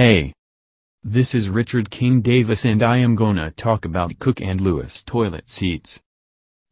Hey. 0.00 0.32
This 1.04 1.34
is 1.34 1.50
Richard 1.50 1.90
King 1.90 2.22
Davis 2.22 2.64
and 2.64 2.82
I 2.82 2.96
am 2.96 3.16
gonna 3.16 3.50
talk 3.50 3.84
about 3.84 4.18
Cooke 4.18 4.40
and 4.40 4.58
Lewis 4.58 5.02
toilet 5.02 5.50
seats. 5.50 6.00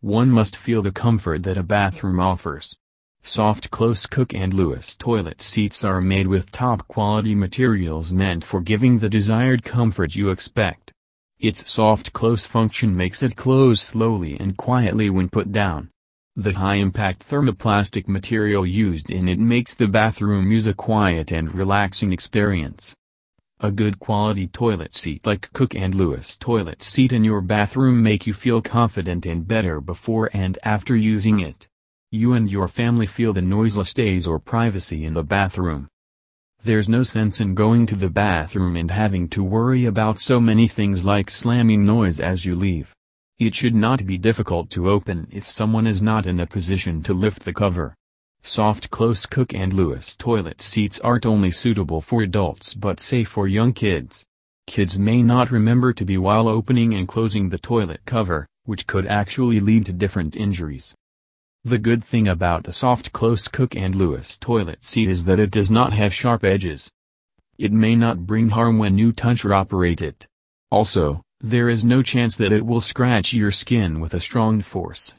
One 0.00 0.30
must 0.30 0.56
feel 0.56 0.80
the 0.80 0.92
comfort 0.92 1.42
that 1.42 1.58
a 1.58 1.62
bathroom 1.62 2.20
offers. 2.20 2.74
Soft 3.20 3.70
close 3.70 4.06
Cooke 4.06 4.32
and 4.32 4.54
Lewis 4.54 4.96
toilet 4.96 5.42
seats 5.42 5.84
are 5.84 6.00
made 6.00 6.26
with 6.26 6.50
top 6.50 6.88
quality 6.88 7.34
materials 7.34 8.14
meant 8.14 8.44
for 8.44 8.62
giving 8.62 8.98
the 8.98 9.10
desired 9.10 9.62
comfort 9.62 10.14
you 10.14 10.30
expect. 10.30 10.90
Its 11.38 11.68
soft 11.68 12.14
close 12.14 12.46
function 12.46 12.96
makes 12.96 13.22
it 13.22 13.36
close 13.36 13.82
slowly 13.82 14.40
and 14.40 14.56
quietly 14.56 15.10
when 15.10 15.28
put 15.28 15.52
down. 15.52 15.90
The 16.34 16.54
high-impact 16.54 17.28
thermoplastic 17.28 18.08
material 18.08 18.64
used 18.64 19.10
in 19.10 19.28
it 19.28 19.38
makes 19.38 19.74
the 19.74 19.86
bathroom 19.86 20.50
use 20.50 20.66
a 20.66 20.72
quiet 20.72 21.30
and 21.30 21.54
relaxing 21.54 22.10
experience. 22.10 22.94
A 23.60 23.72
good 23.72 23.98
quality 23.98 24.46
toilet 24.46 24.94
seat 24.94 25.26
like 25.26 25.52
Cooke 25.52 25.74
& 25.74 25.74
Lewis 25.74 26.36
toilet 26.36 26.80
seat 26.80 27.12
in 27.12 27.24
your 27.24 27.40
bathroom 27.40 28.00
make 28.04 28.24
you 28.24 28.32
feel 28.32 28.62
confident 28.62 29.26
and 29.26 29.48
better 29.48 29.80
before 29.80 30.30
and 30.32 30.56
after 30.62 30.94
using 30.94 31.40
it. 31.40 31.66
You 32.12 32.34
and 32.34 32.48
your 32.48 32.68
family 32.68 33.06
feel 33.06 33.32
the 33.32 33.42
noiseless 33.42 33.92
days 33.92 34.28
or 34.28 34.38
privacy 34.38 35.04
in 35.04 35.14
the 35.14 35.24
bathroom. 35.24 35.88
There's 36.62 36.88
no 36.88 37.02
sense 37.02 37.40
in 37.40 37.54
going 37.54 37.86
to 37.86 37.96
the 37.96 38.08
bathroom 38.08 38.76
and 38.76 38.92
having 38.92 39.26
to 39.30 39.42
worry 39.42 39.86
about 39.86 40.20
so 40.20 40.38
many 40.38 40.68
things 40.68 41.04
like 41.04 41.28
slamming 41.28 41.84
noise 41.84 42.20
as 42.20 42.44
you 42.44 42.54
leave. 42.54 42.94
It 43.40 43.56
should 43.56 43.74
not 43.74 44.06
be 44.06 44.18
difficult 44.18 44.70
to 44.70 44.88
open 44.88 45.26
if 45.32 45.50
someone 45.50 45.88
is 45.88 46.00
not 46.00 46.28
in 46.28 46.38
a 46.38 46.46
position 46.46 47.02
to 47.02 47.12
lift 47.12 47.44
the 47.44 47.52
cover. 47.52 47.96
Soft 48.42 48.90
close 48.90 49.26
Cooke 49.26 49.52
and 49.52 49.72
Lewis 49.72 50.16
toilet 50.16 50.60
seats 50.60 50.98
aren't 51.00 51.26
only 51.26 51.50
suitable 51.50 52.00
for 52.00 52.22
adults 52.22 52.74
but 52.74 53.00
safe 53.00 53.28
for 53.28 53.46
young 53.46 53.72
kids. 53.72 54.24
Kids 54.66 54.98
may 54.98 55.22
not 55.22 55.50
remember 55.50 55.92
to 55.92 56.04
be 56.04 56.18
while 56.18 56.48
opening 56.48 56.94
and 56.94 57.08
closing 57.08 57.48
the 57.48 57.58
toilet 57.58 58.00
cover, 58.04 58.46
which 58.64 58.86
could 58.86 59.06
actually 59.06 59.60
lead 59.60 59.86
to 59.86 59.92
different 59.92 60.36
injuries. 60.36 60.94
The 61.64 61.78
good 61.78 62.04
thing 62.04 62.28
about 62.28 62.64
the 62.64 62.72
soft 62.72 63.12
close 63.12 63.48
Cooke 63.48 63.74
and 63.74 63.94
Lewis 63.94 64.38
toilet 64.38 64.84
seat 64.84 65.08
is 65.08 65.24
that 65.24 65.40
it 65.40 65.50
does 65.50 65.70
not 65.70 65.92
have 65.92 66.14
sharp 66.14 66.44
edges. 66.44 66.90
It 67.58 67.72
may 67.72 67.96
not 67.96 68.26
bring 68.26 68.50
harm 68.50 68.78
when 68.78 68.96
you 68.98 69.12
touch 69.12 69.44
or 69.44 69.52
operate 69.52 70.00
it. 70.00 70.26
Also, 70.70 71.22
there 71.40 71.68
is 71.68 71.84
no 71.84 72.02
chance 72.02 72.36
that 72.36 72.52
it 72.52 72.64
will 72.64 72.80
scratch 72.80 73.32
your 73.32 73.50
skin 73.50 74.00
with 74.00 74.14
a 74.14 74.20
strong 74.20 74.60
force. 74.60 75.14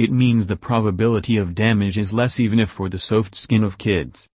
It 0.00 0.10
means 0.10 0.46
the 0.46 0.56
probability 0.56 1.36
of 1.36 1.54
damage 1.54 1.98
is 1.98 2.14
less 2.14 2.40
even 2.40 2.58
if 2.58 2.70
for 2.70 2.88
the 2.88 2.98
soft 2.98 3.34
skin 3.34 3.62
of 3.62 3.76
kids. 3.76 4.26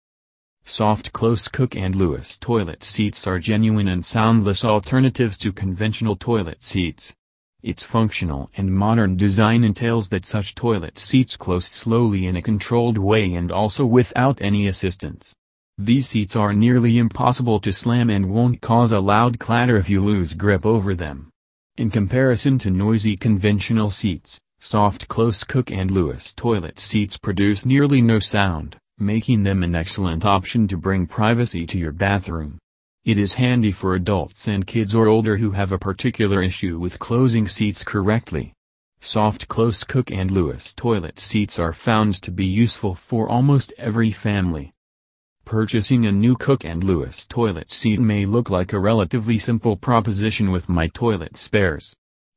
Soft 0.64 1.12
close 1.12 1.48
Cooke 1.48 1.76
and 1.76 1.96
Lewis 1.96 2.38
toilet 2.38 2.84
seats 2.84 3.26
are 3.26 3.40
genuine 3.40 3.88
and 3.88 4.06
soundless 4.06 4.64
alternatives 4.64 5.40
to 5.40 5.52
conventional 5.52 6.16
toilet 6.16 6.62
seats. 6.62 7.16
Its 7.64 7.82
functional 7.82 8.52
and 8.56 8.76
modern 8.76 9.18
design 9.18 9.64
entails 9.64 10.10
that 10.10 10.24
such 10.24 10.54
toilet 10.54 11.00
seats 11.00 11.36
close 11.36 11.66
slowly 11.66 12.28
in 12.28 12.36
a 12.36 12.44
controlled 12.44 13.00
way 13.00 13.34
and 13.34 13.52
also 13.52 13.88
without 13.88 14.40
any 14.42 14.68
assistance. 14.68 15.34
These 15.80 16.08
seats 16.08 16.36
are 16.36 16.54
nearly 16.54 17.00
impossible 17.00 17.60
to 17.62 17.74
slam 17.74 18.12
and 18.12 18.30
won't 18.30 18.62
cause 18.62 18.92
a 18.92 19.00
loud 19.00 19.40
clatter 19.40 19.78
if 19.78 19.90
you 19.90 20.00
lose 20.00 20.34
grip 20.34 20.64
over 20.64 20.94
them. 20.94 21.32
In 21.76 21.90
comparison 21.90 22.60
to 22.60 22.70
noisy 22.70 23.18
conventional 23.18 23.90
seats, 23.90 24.40
soft 24.66 25.08
close 25.08 25.44
Cooke 25.44 25.70
and 25.70 25.92
Lewis 25.92 26.34
toilet 26.34 26.80
seats 26.80 27.18
produce 27.18 27.68
nearly 27.68 28.02
no 28.02 28.18
sound, 28.18 28.76
making 28.98 29.44
them 29.44 29.62
an 29.62 29.76
excellent 29.76 30.26
option 30.26 30.68
to 30.68 30.76
bring 30.76 31.06
privacy 31.06 31.68
to 31.68 31.78
your 31.78 31.92
bathroom. 31.92 32.58
It 33.04 33.20
is 33.20 33.36
handy 33.36 33.72
for 33.72 33.94
adults 33.94 34.48
and 34.48 34.66
kids 34.66 34.96
or 34.96 35.06
older 35.06 35.38
who 35.38 35.52
have 35.52 35.72
a 35.72 35.78
particular 35.78 36.42
issue 36.42 36.80
with 36.80 36.98
closing 36.98 37.48
seats 37.48 37.84
correctly. 37.84 38.54
Soft 39.00 39.48
close 39.48 39.84
Cooke 39.84 40.10
and 40.10 40.32
Lewis 40.32 40.74
toilet 40.74 41.20
seats 41.20 41.60
are 41.60 41.72
found 41.72 42.16
to 42.24 42.32
be 42.32 42.48
useful 42.48 42.96
for 42.96 43.30
almost 43.30 43.72
every 43.78 44.10
family. 44.10 44.74
Purchasing 45.46 46.08
a 46.08 46.12
new 46.12 46.36
Cooke 46.36 46.64
& 46.64 46.76
Lewis 46.78 47.28
toilet 47.28 47.72
seat 47.72 48.00
may 48.00 48.26
look 48.26 48.50
like 48.50 48.74
a 48.74 48.80
relatively 48.80 49.38
simple 49.38 49.78
proposition 49.78 50.50
with 50.50 50.68
My 50.68 50.88
Toilet 50.88 51.38
Spares. 51.38 51.96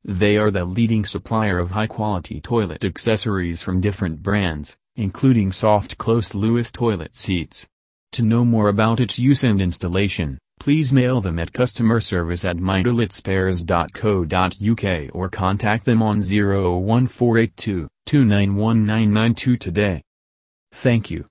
They 0.09 0.37
are 0.39 0.51
the 0.51 0.65
leading 0.65 1.05
supplier 1.05 1.59
of 1.59 1.73
high-quality 1.73 2.41
toilet 2.41 2.83
accessories 2.83 3.61
from 3.61 3.83
different 3.83 4.23
brands, 4.23 4.75
including 4.97 5.53
soft 5.53 5.99
close 5.99 6.35
Lewis 6.35 6.71
toilet 6.71 7.15
seats. 7.15 7.69
To 8.13 8.23
know 8.23 8.43
more 8.43 8.71
about 8.71 9.01
its 9.01 9.19
use 9.19 9.45
and 9.45 9.61
installation, 9.61 10.39
please 10.59 10.95
mail 10.95 11.21
them 11.21 11.39
at 11.39 11.53
customer 11.53 12.01
service 12.01 12.47
at 12.47 12.57
mytoiletspares.co.uk 12.57 15.15
or 15.15 15.29
contact 15.29 15.85
them 15.85 16.03
on 16.03 16.21
01482 16.21 17.87
291992 18.07 19.57
today. 19.59 20.03
Thank 20.73 21.11
you. 21.11 21.27